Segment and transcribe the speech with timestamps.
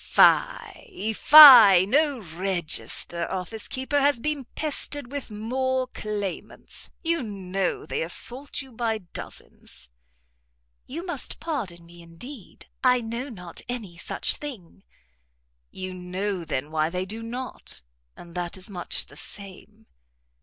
[0.03, 1.85] "Fie, fie!
[1.85, 6.89] no register office keeper has been pestered with more claimants.
[7.03, 9.91] You know they assault you by dozens."
[10.87, 14.83] "You must pardon me, indeed, I know not any such thing."
[15.69, 17.83] "You know, then, why they do not,
[18.17, 19.85] and that is much the same."